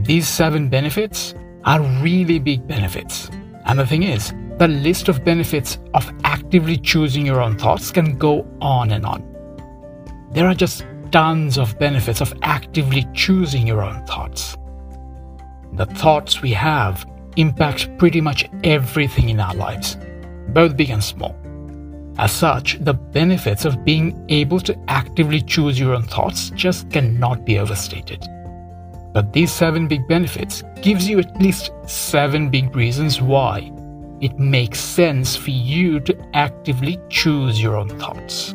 These 0.00 0.28
seven 0.28 0.68
benefits 0.68 1.34
are 1.64 1.80
really 2.02 2.40
big 2.40 2.66
benefits. 2.66 3.30
And 3.66 3.78
the 3.78 3.86
thing 3.86 4.02
is, 4.02 4.32
the 4.58 4.66
list 4.66 5.08
of 5.08 5.24
benefits 5.24 5.78
of 5.94 6.12
actively 6.24 6.76
choosing 6.76 7.24
your 7.24 7.40
own 7.40 7.56
thoughts 7.56 7.92
can 7.92 8.18
go 8.18 8.44
on 8.60 8.90
and 8.90 9.06
on. 9.06 9.22
There 10.32 10.48
are 10.48 10.54
just 10.54 10.84
tons 11.12 11.58
of 11.58 11.78
benefits 11.78 12.20
of 12.20 12.34
actively 12.42 13.06
choosing 13.14 13.66
your 13.66 13.82
own 13.82 14.04
thoughts. 14.06 14.56
The 15.72 15.86
thoughts 15.86 16.42
we 16.42 16.52
have 16.52 17.06
impact 17.36 17.96
pretty 17.98 18.20
much 18.20 18.48
everything 18.64 19.28
in 19.28 19.38
our 19.38 19.54
lives, 19.54 19.96
both 20.48 20.76
big 20.76 20.90
and 20.90 21.02
small. 21.02 21.36
As 22.18 22.32
such, 22.32 22.78
the 22.80 22.94
benefits 22.94 23.64
of 23.64 23.84
being 23.84 24.24
able 24.30 24.58
to 24.60 24.78
actively 24.88 25.42
choose 25.42 25.78
your 25.78 25.94
own 25.94 26.02
thoughts 26.02 26.50
just 26.50 26.90
cannot 26.90 27.44
be 27.44 27.58
overstated. 27.58 28.24
But 29.12 29.32
these 29.32 29.52
seven 29.52 29.86
big 29.86 30.08
benefits 30.08 30.62
gives 30.80 31.08
you 31.08 31.18
at 31.18 31.40
least 31.40 31.72
seven 31.86 32.48
big 32.48 32.74
reasons 32.74 33.20
why 33.20 33.72
it 34.20 34.38
makes 34.38 34.80
sense 34.80 35.36
for 35.36 35.50
you 35.50 36.00
to 36.00 36.16
actively 36.32 36.98
choose 37.10 37.62
your 37.62 37.76
own 37.76 37.88
thoughts. 37.98 38.54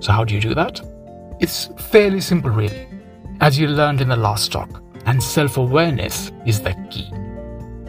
So 0.00 0.12
how 0.12 0.24
do 0.24 0.34
you 0.34 0.40
do 0.40 0.54
that? 0.54 0.82
It's 1.40 1.70
fairly 1.78 2.20
simple 2.20 2.50
really, 2.50 2.86
as 3.40 3.58
you 3.58 3.68
learned 3.68 4.02
in 4.02 4.08
the 4.08 4.16
last 4.16 4.52
talk, 4.52 4.82
and 5.06 5.22
self-awareness 5.22 6.30
is 6.44 6.60
the 6.60 6.74
key. 6.90 7.10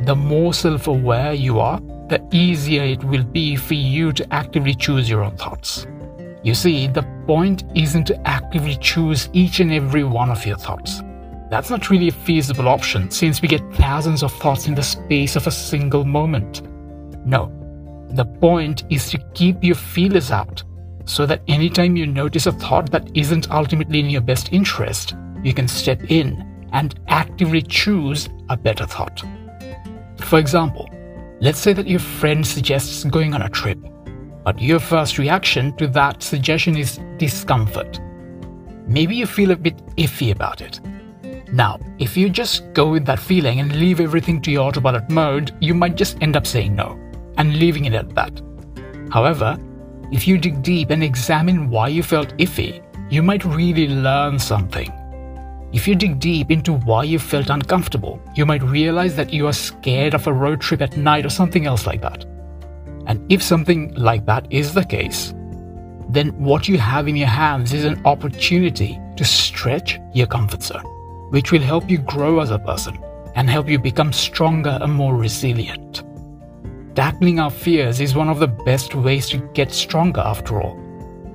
The 0.05 0.15
more 0.15 0.53
self-aware 0.53 1.33
you 1.33 1.59
are, 1.59 1.81
the 2.07 2.25
easier 2.31 2.83
it 2.83 3.03
will 3.03 3.23
be 3.23 3.55
for 3.55 3.73
you 3.73 4.11
to 4.13 4.33
actively 4.33 4.75
choose 4.75 5.09
your 5.09 5.23
own 5.23 5.35
thoughts. 5.37 5.87
You 6.43 6.53
see, 6.53 6.87
the 6.87 7.03
point 7.25 7.63
isn't 7.73 8.05
to 8.05 8.27
actively 8.27 8.77
choose 8.77 9.29
each 9.33 9.59
and 9.59 9.71
every 9.71 10.03
one 10.03 10.29
of 10.29 10.45
your 10.45 10.57
thoughts. 10.57 11.01
That's 11.49 11.69
not 11.69 11.89
really 11.89 12.09
a 12.09 12.11
feasible 12.11 12.67
option 12.67 13.09
since 13.09 13.41
we 13.41 13.47
get 13.47 13.73
thousands 13.73 14.21
of 14.21 14.31
thoughts 14.33 14.67
in 14.67 14.75
the 14.75 14.83
space 14.83 15.35
of 15.35 15.47
a 15.47 15.51
single 15.51 16.05
moment. 16.05 16.61
No, 17.25 17.51
the 18.09 18.25
point 18.25 18.83
is 18.89 19.09
to 19.09 19.17
keep 19.33 19.63
your 19.63 19.75
feelers 19.75 20.31
out 20.31 20.63
so 21.05 21.25
that 21.25 21.41
anytime 21.47 21.95
you 21.95 22.05
notice 22.05 22.45
a 22.45 22.51
thought 22.51 22.91
that 22.91 23.09
isn't 23.15 23.49
ultimately 23.51 23.99
in 23.99 24.09
your 24.09 24.21
best 24.21 24.53
interest, 24.53 25.15
you 25.43 25.53
can 25.53 25.67
step 25.67 26.11
in 26.11 26.67
and 26.73 26.99
actively 27.07 27.61
choose 27.61 28.29
a 28.49 28.57
better 28.57 28.85
thought. 28.85 29.23
For 30.17 30.39
example, 30.39 30.89
Let's 31.41 31.59
say 31.59 31.73
that 31.73 31.87
your 31.87 31.99
friend 31.99 32.45
suggests 32.47 33.03
going 33.03 33.33
on 33.33 33.41
a 33.41 33.49
trip, 33.49 33.77
but 34.43 34.61
your 34.61 34.79
first 34.79 35.17
reaction 35.17 35.75
to 35.77 35.87
that 35.87 36.23
suggestion 36.23 36.77
is 36.77 36.99
discomfort. 37.17 37.99
Maybe 38.87 39.15
you 39.15 39.25
feel 39.25 39.51
a 39.51 39.55
bit 39.55 39.77
iffy 39.97 40.31
about 40.31 40.61
it. 40.61 40.79
Now, 41.51 41.79
if 41.99 42.15
you 42.15 42.29
just 42.29 42.71
go 42.73 42.89
with 42.89 43.05
that 43.05 43.19
feeling 43.19 43.59
and 43.59 43.75
leave 43.75 43.99
everything 43.99 44.41
to 44.43 44.51
your 44.51 44.63
autopilot 44.63 45.09
mode, 45.09 45.53
you 45.59 45.73
might 45.73 45.95
just 45.95 46.17
end 46.21 46.37
up 46.37 46.47
saying 46.47 46.73
no 46.73 46.97
and 47.37 47.57
leaving 47.57 47.85
it 47.85 47.93
at 47.93 48.15
that. 48.15 48.41
However, 49.11 49.57
if 50.11 50.27
you 50.27 50.37
dig 50.37 50.63
deep 50.63 50.89
and 50.89 51.03
examine 51.03 51.69
why 51.69 51.89
you 51.89 52.01
felt 52.01 52.37
iffy, 52.37 52.81
you 53.11 53.21
might 53.21 53.43
really 53.43 53.89
learn 53.89 54.39
something 54.39 54.91
if 55.75 55.89
you 55.89 55.93
dig 55.93 56.19
deep 56.19 56.51
into 56.51 56.71
why 56.71 57.03
you 57.03 57.19
felt 57.19 57.49
uncomfortable, 57.49 58.21
you 58.33 58.45
might 58.45 58.63
realize 58.63 59.13
that 59.17 59.33
you 59.33 59.45
are 59.45 59.51
scared 59.51 60.13
of 60.13 60.25
a 60.25 60.31
road 60.31 60.61
trip 60.61 60.81
at 60.81 60.95
night 60.95 61.25
or 61.25 61.29
something 61.29 61.65
else 61.65 61.85
like 61.85 62.01
that. 62.01 62.23
And 63.07 63.29
if 63.29 63.43
something 63.43 63.93
like 63.95 64.25
that 64.25 64.47
is 64.49 64.73
the 64.73 64.85
case, 64.85 65.33
then 66.07 66.29
what 66.41 66.69
you 66.69 66.77
have 66.77 67.09
in 67.09 67.17
your 67.17 67.27
hands 67.27 67.73
is 67.73 67.83
an 67.83 68.01
opportunity 68.05 68.97
to 69.17 69.25
stretch 69.25 69.99
your 70.13 70.27
comfort 70.27 70.63
zone, 70.63 70.85
which 71.31 71.51
will 71.51 71.59
help 71.59 71.89
you 71.89 71.97
grow 71.97 72.39
as 72.39 72.51
a 72.51 72.59
person 72.59 72.97
and 73.35 73.49
help 73.49 73.67
you 73.67 73.77
become 73.77 74.13
stronger 74.13 74.79
and 74.81 74.93
more 74.93 75.17
resilient. 75.17 76.03
Tackling 76.95 77.41
our 77.41 77.51
fears 77.51 77.99
is 77.99 78.15
one 78.15 78.29
of 78.29 78.39
the 78.39 78.47
best 78.47 78.95
ways 78.95 79.27
to 79.27 79.39
get 79.53 79.73
stronger 79.73 80.21
after 80.21 80.61
all. 80.61 80.79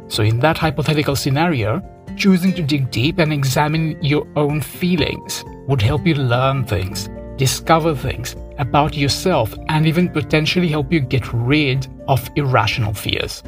So, 0.09 0.23
in 0.23 0.40
that 0.40 0.56
hypothetical 0.56 1.14
scenario, 1.14 1.82
choosing 2.16 2.52
to 2.54 2.62
dig 2.62 2.90
deep 2.90 3.18
and 3.18 3.32
examine 3.32 4.02
your 4.02 4.26
own 4.36 4.60
feelings 4.60 5.44
would 5.66 5.82
help 5.82 6.06
you 6.06 6.14
learn 6.14 6.64
things, 6.64 7.08
discover 7.36 7.94
things 7.94 8.36
about 8.58 8.96
yourself, 8.96 9.54
and 9.68 9.86
even 9.86 10.08
potentially 10.08 10.68
help 10.68 10.92
you 10.92 11.00
get 11.00 11.32
rid 11.32 11.86
of 12.08 12.28
irrational 12.36 12.92
fears. 12.92 13.42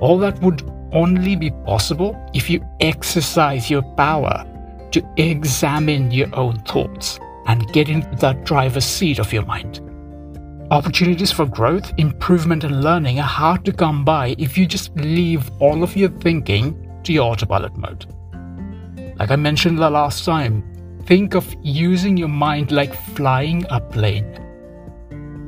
All 0.00 0.18
that 0.18 0.40
would 0.42 0.62
only 0.92 1.36
be 1.36 1.50
possible 1.66 2.14
if 2.34 2.48
you 2.48 2.64
exercise 2.80 3.70
your 3.70 3.82
power 3.96 4.46
to 4.92 5.02
examine 5.16 6.10
your 6.10 6.34
own 6.36 6.58
thoughts 6.60 7.18
and 7.46 7.72
get 7.72 7.88
into 7.88 8.14
that 8.16 8.44
driver's 8.44 8.84
seat 8.84 9.18
of 9.18 9.32
your 9.32 9.44
mind. 9.44 9.80
Opportunities 10.70 11.30
for 11.30 11.46
growth, 11.46 11.92
improvement, 11.98 12.64
and 12.64 12.82
learning 12.82 13.18
are 13.18 13.22
hard 13.22 13.64
to 13.64 13.72
come 13.72 14.04
by 14.04 14.34
if 14.38 14.56
you 14.56 14.66
just 14.66 14.94
leave 14.96 15.50
all 15.60 15.82
of 15.82 15.96
your 15.96 16.08
thinking 16.20 16.83
to 17.04 17.12
your 17.12 17.30
autopilot 17.30 17.76
mode. 17.76 18.06
Like 19.18 19.30
I 19.30 19.36
mentioned 19.36 19.78
the 19.78 19.90
last 19.90 20.24
time, 20.24 20.62
think 21.06 21.34
of 21.34 21.54
using 21.62 22.16
your 22.16 22.28
mind 22.28 22.72
like 22.72 22.94
flying 23.14 23.64
a 23.70 23.80
plane. 23.80 24.40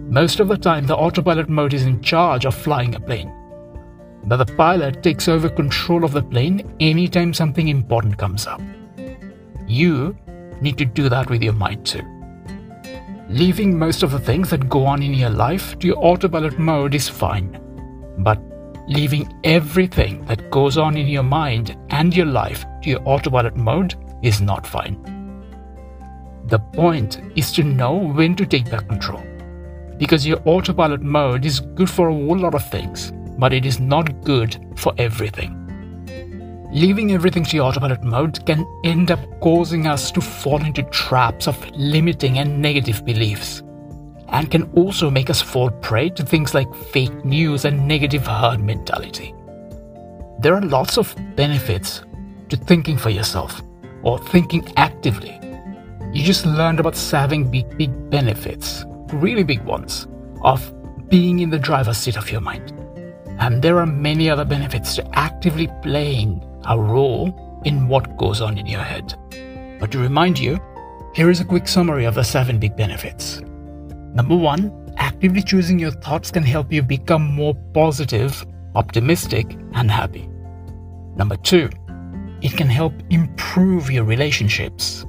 Most 0.09 0.39
of 0.39 0.49
the 0.49 0.57
time, 0.57 0.87
the 0.87 0.97
autopilot 0.97 1.49
mode 1.49 1.75
is 1.75 1.85
in 1.85 2.01
charge 2.01 2.45
of 2.45 2.55
flying 2.55 2.95
a 2.95 3.01
plane. 3.01 3.33
But 4.25 4.37
the 4.37 4.55
pilot 4.55 5.03
takes 5.03 5.29
over 5.29 5.49
control 5.49 6.05
of 6.05 6.13
the 6.13 6.23
plane 6.23 6.75
anytime 6.81 7.35
something 7.35 7.69
important 7.69 8.19
comes 8.19 8.47
up. 8.47 8.61
You 9.67 10.17
need 10.61 10.79
to 10.79 10.85
do 10.85 11.09
that 11.09 11.29
with 11.29 11.43
your 11.43 11.53
mind 11.53 11.87
too. 11.87 12.03
Leaving 13.29 13.77
most 13.77 14.05
of 14.05 14.13
the 14.13 14.19
things 14.21 14.51
that 14.51 14.69
go 14.69 14.87
on 14.87 15.03
in 15.03 15.13
your 15.13 15.31
life 15.31 15.77
to 15.81 15.87
your 15.89 15.99
autopilot 15.99 16.59
mode 16.59 16.95
is 16.95 17.09
fine. 17.09 17.61
But 18.19 18.41
Leaving 18.89 19.37
everything 19.43 20.25
that 20.27 20.49
goes 20.51 20.79
on 20.79 20.97
in 20.97 21.09
your 21.09 21.25
mind 21.25 21.77
and 21.91 22.15
your 22.15 22.27
life 22.27 22.65
to 22.83 22.91
your 22.91 23.01
autopilot 23.05 23.57
mode 23.57 23.97
is 24.23 24.41
not 24.41 24.65
fine. 24.65 24.97
The 26.47 26.61
point 26.61 27.21
is 27.35 27.51
to 27.53 27.65
know 27.65 27.95
when 27.95 28.37
to 28.37 28.47
take 28.47 28.71
back 28.71 28.89
control. 28.89 29.25
Because 29.99 30.25
your 30.25 30.41
autopilot 30.45 31.03
mode 31.03 31.45
is 31.45 31.59
good 31.59 31.91
for 31.91 32.09
a 32.09 32.15
whole 32.15 32.39
lot 32.39 32.55
of 32.55 32.71
things, 32.71 33.13
but 33.39 33.53
it 33.53 33.67
is 33.67 33.81
not 33.81 34.23
good 34.23 34.57
for 34.77 34.95
everything. 34.99 35.63
Leaving 36.71 37.11
everything 37.11 37.45
to 37.45 37.57
your 37.57 37.67
autopilot 37.67 38.05
mode 38.05 38.47
can 38.47 38.65
end 38.85 39.11
up 39.11 39.19
causing 39.41 39.89
us 39.89 40.13
to 40.13 40.21
fall 40.21 40.65
into 40.65 40.85
traps 40.85 41.49
of 41.49 41.71
limiting 41.71 42.39
and 42.39 42.63
negative 42.63 43.05
beliefs 43.05 43.63
and 44.29 44.51
can 44.51 44.71
also 44.75 45.11
make 45.11 45.31
us 45.31 45.41
fall 45.41 45.71
prey 45.71 46.11
to 46.11 46.25
things 46.25 46.55
like 46.55 46.75
fake 46.75 47.25
news 47.25 47.65
and 47.65 47.87
negative 47.87 48.27
herd 48.27 48.61
mentality. 48.61 49.35
There 50.41 50.55
are 50.55 50.63
lots 50.63 50.99
of 50.99 51.15
benefits 51.35 52.03
to 52.49 52.57
thinking 52.57 52.99
for 52.99 53.11
yourself 53.11 53.63
or 54.03 54.19
thinking 54.19 54.67
actively. 54.77 55.41
You 56.13 56.25
just 56.25 56.47
learned 56.47 56.81
about 56.81 56.97
seven 56.97 57.51
big, 57.51 57.77
big 57.77 58.11
benefits, 58.11 58.85
really 59.13 59.43
big 59.43 59.63
ones, 59.63 60.07
of 60.43 60.73
being 61.09 61.41
in 61.41 61.51
the 61.51 61.59
driver's 61.59 61.99
seat 61.99 62.17
of 62.17 62.31
your 62.31 62.41
mind. 62.41 62.73
And 63.39 63.63
there 63.63 63.79
are 63.79 63.87
many 63.87 64.31
other 64.31 64.45
benefits 64.45 64.95
to 64.97 65.19
actively 65.19 65.69
playing 65.83 66.43
a 66.69 66.79
role 66.79 67.61
in 67.65 67.89
what 67.89 68.17
goes 68.17 68.41
on 68.41 68.59
in 68.59 68.67
your 68.67 68.83
head. 68.83 69.15
But 69.79 69.91
to 69.93 69.99
remind 69.99 70.39
you, 70.39 70.59
here 71.15 71.31
is 71.31 71.41
a 71.41 71.45
quick 71.45 71.69
summary 71.69 72.05
of 72.05 72.15
the 72.15 72.25
seven 72.25 72.59
big 72.59 72.77
benefits. 72.77 73.43
Number 74.17 74.35
one, 74.35 74.73
actively 74.97 75.43
choosing 75.43 75.79
your 75.79 75.91
thoughts 75.91 76.31
can 76.31 76.43
help 76.43 76.73
you 76.73 76.81
become 76.81 77.23
more 77.23 77.55
positive, 77.75 78.47
optimistic, 78.75 79.59
and 79.75 79.91
happy. 79.91 80.27
Number 81.17 81.37
two, 81.37 81.69
it 82.41 82.57
can 82.57 82.67
help 82.67 82.95
improve 83.11 83.91
your 83.91 84.05
relationships. 84.05 85.05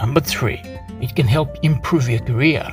Number 0.00 0.18
three, 0.18 0.60
it 1.00 1.14
can 1.14 1.28
help 1.28 1.56
improve 1.62 2.08
your 2.08 2.18
career. 2.18 2.66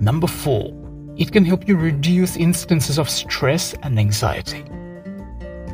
Number 0.00 0.26
four, 0.26 0.72
it 1.18 1.30
can 1.30 1.44
help 1.44 1.68
you 1.68 1.76
reduce 1.76 2.38
instances 2.38 2.98
of 2.98 3.10
stress 3.10 3.74
and 3.82 3.98
anxiety. 3.98 4.62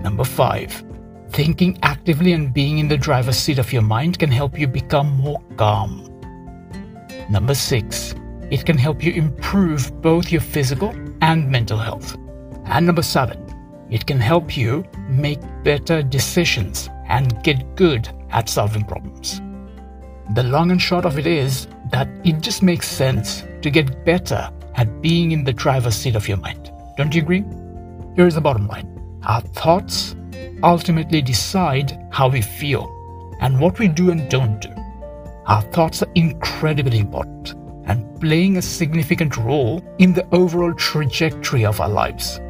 Number 0.03 0.25
five, 0.25 0.83
thinking 1.31 1.79
actively 1.85 2.33
and 2.33 2.53
being 2.53 2.79
in 2.79 2.89
the 2.89 2.99
driver's 2.99 3.39
seat 3.39 3.61
of 3.61 3.73
your 3.73 3.83
mind 3.83 4.19
can 4.19 4.33
help 4.33 4.59
you 4.59 4.67
become 4.67 5.17
more 5.19 5.41
calm. 5.57 6.11
Number 7.31 7.55
six, 7.55 8.17
it 8.51 8.65
can 8.65 8.79
help 8.79 9.03
you 9.03 9.13
improve 9.13 10.01
both 10.01 10.33
your 10.33 10.41
physical 10.41 10.95
and 11.21 11.51
mental 11.51 11.79
health. 11.79 12.17
And 12.65 12.87
number 12.87 13.03
seven, 13.03 13.45
it 13.91 14.07
can 14.07 14.21
help 14.21 14.57
you 14.57 14.85
make 15.09 15.41
better 15.63 16.03
decisions 16.03 16.89
and 17.09 17.43
get 17.43 17.77
good 17.77 18.09
at 18.31 18.49
solving 18.49 18.85
problems. 18.85 19.41
The 20.35 20.43
long 20.43 20.71
and 20.71 20.81
short 20.81 21.05
of 21.05 21.19
it 21.19 21.27
is 21.27 21.69
that 21.91 22.09
it 22.25 22.41
just 22.41 22.63
makes 22.63 22.89
sense 22.89 23.45
to 23.63 23.71
get 23.71 24.05
better 24.05 24.51
at 24.77 25.03
being 25.03 25.33
in 25.33 25.45
the 25.45 25.53
driver's 25.53 25.97
seat 25.97 26.15
of 26.17 26.29
your 26.29 26.37
mind. 26.37 26.71
Don't 26.97 27.15
you 27.15 27.23
agree? 27.23 27.45
Here's 28.15 28.35
the 28.35 28.41
bottom 28.41 28.67
line 28.67 28.95
our 29.25 29.41
thoughts 29.41 30.15
ultimately 30.63 31.21
decide 31.23 31.99
how 32.11 32.29
we 32.29 32.41
feel 32.41 32.95
and 33.41 33.61
what 33.61 33.79
we 33.79 33.89
do 33.89 34.11
and 34.11 34.29
don't 34.31 34.61
do. 34.61 34.71
Our 35.47 35.63
thoughts 35.63 36.03
are 36.03 36.13
incredibly 36.15 36.99
important 36.99 37.55
playing 38.21 38.57
a 38.57 38.63
significant 38.63 39.37
role 39.37 39.83
in 39.99 40.13
the 40.13 40.27
overall 40.33 40.75
trajectory 40.75 41.65
of 41.65 41.81
our 41.81 41.89
lives. 41.89 42.41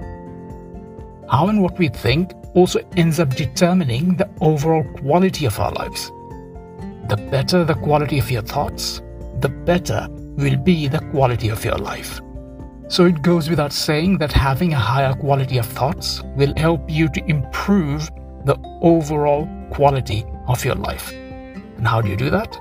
How 1.30 1.48
and 1.48 1.62
what 1.62 1.78
we 1.78 1.88
think 1.88 2.32
also 2.54 2.80
ends 2.96 3.20
up 3.20 3.34
determining 3.34 4.16
the 4.16 4.28
overall 4.40 4.84
quality 5.00 5.44
of 5.44 5.58
our 5.60 5.72
lives. 5.72 6.10
The 7.08 7.16
better 7.30 7.64
the 7.64 7.74
quality 7.74 8.18
of 8.18 8.30
your 8.30 8.42
thoughts, 8.42 9.02
the 9.40 9.48
better 9.48 10.08
will 10.10 10.56
be 10.56 10.88
the 10.88 11.00
quality 11.10 11.48
of 11.48 11.64
your 11.64 11.76
life. 11.76 12.20
So 12.88 13.04
it 13.04 13.20
goes 13.22 13.50
without 13.50 13.72
saying 13.72 14.18
that 14.18 14.32
having 14.32 14.72
a 14.72 14.78
higher 14.78 15.14
quality 15.14 15.58
of 15.58 15.66
thoughts 15.66 16.22
will 16.36 16.54
help 16.56 16.88
you 16.88 17.08
to 17.10 17.24
improve 17.26 18.08
the 18.46 18.56
overall 18.80 19.46
quality 19.70 20.24
of 20.46 20.64
your 20.64 20.74
life. 20.76 21.12
And 21.12 21.86
how 21.86 22.00
do 22.00 22.08
you 22.08 22.16
do 22.16 22.30
that? 22.30 22.58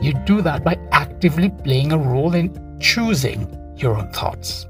You 0.00 0.12
do 0.24 0.42
that 0.42 0.64
by 0.64 0.78
actively 0.92 1.50
playing 1.50 1.92
a 1.92 1.98
role 1.98 2.34
in 2.34 2.78
choosing 2.80 3.52
your 3.76 3.96
own 3.96 4.10
thoughts. 4.12 4.66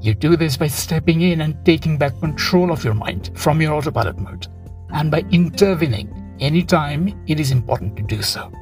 You 0.00 0.14
do 0.14 0.36
this 0.36 0.56
by 0.56 0.66
stepping 0.66 1.22
in 1.22 1.40
and 1.40 1.64
taking 1.64 1.96
back 1.96 2.18
control 2.20 2.70
of 2.70 2.84
your 2.84 2.94
mind 2.94 3.30
from 3.34 3.62
your 3.62 3.74
autopilot 3.74 4.18
mode, 4.18 4.48
and 4.90 5.10
by 5.10 5.24
intervening 5.30 6.36
anytime 6.40 7.24
it 7.26 7.40
is 7.40 7.52
important 7.52 7.96
to 7.96 8.02
do 8.02 8.22
so. 8.22 8.52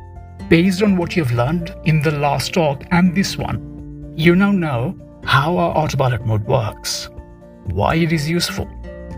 Based 0.48 0.82
on 0.82 0.96
what 0.96 1.16
you've 1.16 1.32
learned 1.32 1.74
in 1.84 2.02
the 2.02 2.12
last 2.12 2.52
talk 2.52 2.84
and 2.90 3.14
this 3.14 3.36
one, 3.36 4.12
you 4.16 4.36
now 4.36 4.52
know 4.52 4.94
how 5.24 5.56
our 5.56 5.76
autopilot 5.76 6.26
mode 6.26 6.44
works, 6.46 7.08
why 7.64 7.94
it 7.94 8.12
is 8.12 8.28
useful, 8.28 8.68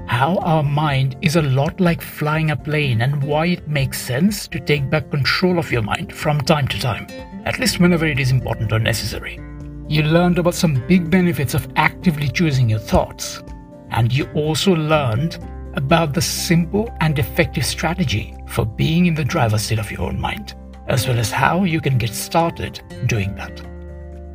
how 0.06 0.36
our 0.38 0.62
mind 0.62 1.16
is 1.22 1.36
a 1.36 1.42
lot 1.42 1.80
like 1.80 2.02
flying 2.02 2.50
a 2.50 2.56
plane, 2.56 3.00
and 3.00 3.22
why 3.22 3.46
it 3.46 3.68
makes 3.68 4.00
sense 4.00 4.46
to 4.48 4.60
take 4.60 4.90
back 4.90 5.10
control 5.10 5.58
of 5.58 5.72
your 5.72 5.82
mind 5.82 6.12
from 6.12 6.40
time 6.40 6.68
to 6.68 6.80
time, 6.80 7.06
at 7.44 7.58
least 7.58 7.80
whenever 7.80 8.06
it 8.06 8.20
is 8.20 8.30
important 8.30 8.72
or 8.72 8.78
necessary. 8.78 9.40
You 9.88 10.02
learned 10.02 10.38
about 10.38 10.54
some 10.54 10.86
big 10.86 11.10
benefits 11.10 11.54
of 11.54 11.68
actively 11.76 12.28
choosing 12.28 12.68
your 12.68 12.78
thoughts, 12.78 13.42
and 13.90 14.12
you 14.12 14.28
also 14.34 14.74
learned 14.74 15.38
about 15.74 16.12
the 16.14 16.22
simple 16.22 16.88
and 17.00 17.18
effective 17.18 17.66
strategy 17.66 18.34
for 18.46 18.64
being 18.64 19.06
in 19.06 19.14
the 19.14 19.24
driver's 19.24 19.62
seat 19.62 19.78
of 19.78 19.90
your 19.90 20.02
own 20.02 20.20
mind, 20.20 20.54
as 20.86 21.08
well 21.08 21.18
as 21.18 21.30
how 21.30 21.64
you 21.64 21.80
can 21.80 21.98
get 21.98 22.14
started 22.14 22.80
doing 23.06 23.34
that. 23.34 23.62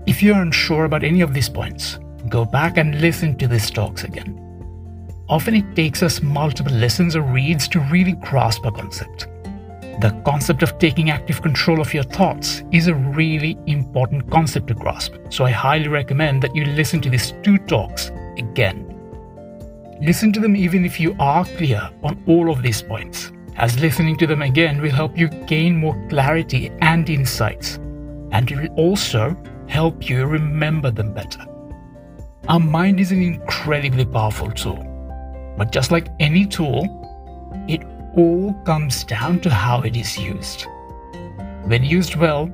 If 0.05 0.23
you're 0.23 0.41
unsure 0.41 0.85
about 0.85 1.03
any 1.03 1.21
of 1.21 1.33
these 1.33 1.49
points, 1.49 1.99
go 2.27 2.43
back 2.43 2.77
and 2.77 2.99
listen 2.99 3.37
to 3.37 3.47
these 3.47 3.69
talks 3.69 4.03
again. 4.03 4.48
Often 5.29 5.55
it 5.55 5.75
takes 5.75 6.01
us 6.01 6.23
multiple 6.23 6.73
lessons 6.73 7.15
or 7.15 7.21
reads 7.21 7.67
to 7.69 7.79
really 7.91 8.13
grasp 8.13 8.65
a 8.65 8.71
concept. 8.71 9.27
The 10.01 10.19
concept 10.25 10.63
of 10.63 10.79
taking 10.79 11.11
active 11.11 11.43
control 11.43 11.79
of 11.79 11.93
your 11.93 12.03
thoughts 12.03 12.63
is 12.71 12.87
a 12.87 12.95
really 12.95 13.55
important 13.67 14.31
concept 14.31 14.67
to 14.67 14.73
grasp, 14.73 15.13
so 15.29 15.45
I 15.45 15.51
highly 15.51 15.87
recommend 15.87 16.41
that 16.41 16.55
you 16.55 16.65
listen 16.65 16.99
to 17.01 17.11
these 17.11 17.33
two 17.43 17.59
talks 17.59 18.09
again. 18.37 18.85
Listen 20.01 20.33
to 20.33 20.39
them 20.39 20.55
even 20.55 20.83
if 20.83 20.99
you 20.99 21.15
are 21.19 21.45
clear 21.45 21.87
on 22.01 22.23
all 22.25 22.49
of 22.49 22.63
these 22.63 22.81
points, 22.81 23.31
as 23.57 23.79
listening 23.79 24.17
to 24.17 24.25
them 24.25 24.41
again 24.41 24.81
will 24.81 24.89
help 24.89 25.15
you 25.15 25.27
gain 25.27 25.75
more 25.75 26.01
clarity 26.09 26.71
and 26.81 27.07
insights, 27.07 27.75
and 28.31 28.49
it 28.49 28.57
will 28.57 28.73
also 28.77 29.35
help 29.67 30.09
you 30.09 30.25
remember 30.25 30.89
them 30.89 31.13
better. 31.13 31.45
Our 32.47 32.59
mind 32.59 32.99
is 32.99 33.11
an 33.11 33.21
incredibly 33.21 34.05
powerful 34.05 34.49
tool, 34.49 34.88
but 35.57 35.71
just 35.71 35.91
like 35.91 36.07
any 36.19 36.45
tool, 36.45 36.83
it 37.67 37.83
all 38.15 38.53
comes 38.65 39.03
down 39.03 39.39
to 39.41 39.49
how 39.49 39.81
it 39.81 39.95
is 39.95 40.17
used. 40.17 40.65
When 41.65 41.83
used 41.83 42.15
well, 42.15 42.51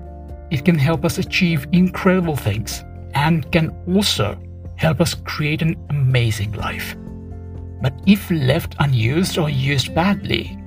it 0.51 0.65
can 0.65 0.77
help 0.77 1.05
us 1.05 1.17
achieve 1.17 1.67
incredible 1.71 2.36
things 2.36 2.84
and 3.13 3.49
can 3.51 3.75
also 3.88 4.38
help 4.75 5.01
us 5.01 5.13
create 5.13 5.62
an 5.62 5.75
amazing 5.89 6.51
life. 6.53 6.95
But 7.81 7.93
if 8.05 8.29
left 8.29 8.75
unused 8.79 9.38
or 9.38 9.49
used 9.49 9.95
badly, 9.95 10.58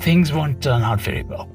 things 0.00 0.32
won't 0.32 0.62
turn 0.62 0.82
out 0.82 1.00
very 1.00 1.22
well. 1.22 1.48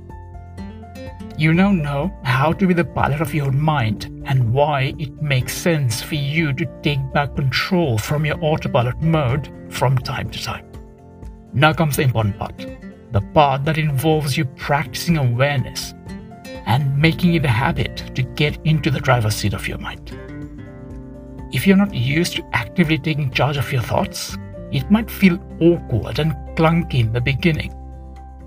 You 1.38 1.54
now 1.54 1.72
know 1.72 2.12
how 2.24 2.54
to 2.54 2.68
be 2.68 2.74
the 2.74 2.86
pilot 2.86 3.22
of 3.22 3.34
your 3.34 3.52
mind 3.52 4.10
and 4.28 4.54
why 4.54 4.94
it 5.00 5.22
makes 5.22 5.54
sense 5.54 6.02
for 6.02 6.16
you 6.16 6.54
to 6.54 6.66
take 6.84 7.00
back 7.14 7.36
control 7.36 7.98
from 7.98 8.26
your 8.26 8.38
autopilot 8.44 9.02
mode 9.02 9.52
from 9.70 9.98
time 9.98 10.30
to 10.30 10.44
time. 10.44 10.70
Now 11.54 11.74
comes 11.74 11.96
the 11.96 12.04
important 12.04 12.38
part 12.38 12.66
the 13.14 13.22
part 13.34 13.64
that 13.64 13.78
involves 13.78 14.38
you 14.38 14.44
practicing 14.44 15.18
awareness 15.18 15.94
and 16.66 16.98
making 16.98 17.36
it 17.36 17.46
a 17.46 17.50
habit 17.50 18.12
to 18.14 18.22
get 18.22 18.60
into 18.66 18.92
the 18.92 19.00
driver's 19.00 19.36
seat 19.36 19.54
of 19.54 19.66
your 19.66 19.78
mind. 19.78 20.12
If 21.54 21.66
you're 21.66 21.78
not 21.78 21.94
used 21.94 22.36
to 22.36 22.50
actively 22.52 22.98
taking 22.98 23.32
charge 23.32 23.56
of 23.56 23.72
your 23.72 23.82
thoughts, 23.82 24.38
it 24.74 24.92
might 24.92 25.10
feel 25.10 25.40
awkward 25.62 26.20
and 26.20 26.34
clunky 26.58 27.00
in 27.00 27.14
the 27.14 27.22
beginning. 27.22 27.74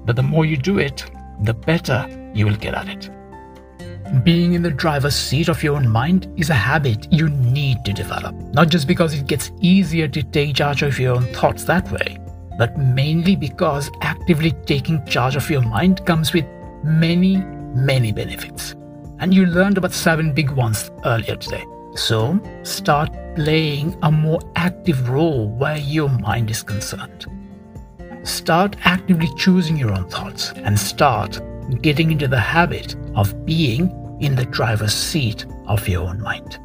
But 0.05 0.17
the 0.17 0.23
more 0.23 0.45
you 0.45 0.59
do 0.59 0.79
it, 0.79 1.11
the 1.41 1.55
better 1.55 2.07
you 2.35 2.45
will 2.45 2.57
get 2.57 2.75
at 2.75 2.89
it. 2.89 3.11
Being 4.25 4.55
in 4.55 4.63
the 4.63 4.73
driver's 4.73 5.15
seat 5.15 5.49
of 5.49 5.63
your 5.63 5.77
own 5.77 5.89
mind 5.89 6.27
is 6.37 6.51
a 6.51 6.55
habit 6.55 7.07
you 7.13 7.29
need 7.29 7.85
to 7.85 7.93
develop, 7.93 8.35
not 8.53 8.69
just 8.69 8.89
because 8.89 9.15
it 9.15 9.29
gets 9.29 9.53
easier 9.61 10.09
to 10.09 10.23
take 10.25 10.57
charge 10.57 10.83
of 10.83 10.99
your 10.99 11.15
own 11.15 11.33
thoughts 11.33 11.63
that 11.65 11.89
way, 11.93 12.19
but 12.59 12.77
mainly 12.77 13.37
because 13.37 13.89
actively 14.03 14.51
taking 14.67 15.05
charge 15.07 15.37
of 15.37 15.49
your 15.49 15.63
mind 15.63 16.05
comes 16.07 16.33
with 16.33 16.45
many, 16.83 17.37
many 17.37 18.11
benefits. 18.11 18.75
And 19.21 19.33
you 19.33 19.47
learned 19.47 19.79
about 19.79 19.93
seven 19.93 20.33
big 20.35 20.51
ones 20.51 20.91
earlier 21.05 21.37
today. 21.37 21.65
So 21.95 22.41
start 22.65 23.17
playing 23.37 23.97
a 24.03 24.11
more 24.11 24.41
active 24.57 25.09
role 25.09 25.49
where 25.51 25.77
your 25.77 26.09
mind 26.09 26.51
is 26.51 26.65
concerned. 26.65 27.27
Start 28.25 28.75
actively 28.85 29.29
choosing 29.37 29.77
your 29.77 29.93
own 29.93 30.09
thoughts 30.09 30.51
and 30.57 30.77
start 30.77 31.41
getting 31.71 32.11
into 32.11 32.29
the 32.29 32.41
habit 32.41 32.97
of 33.15 33.45
being 33.45 34.19
in 34.21 34.35
the 34.35 34.45
driver's 34.45 34.95
seat 34.95 35.47
of 35.67 35.87
your 35.89 36.09
own 36.09 36.21
mind. 36.21 36.59